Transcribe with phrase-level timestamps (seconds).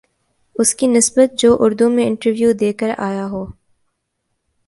[0.55, 3.45] اس کی نسبت جو اردو میں انٹرویو دے کر آ یا ہو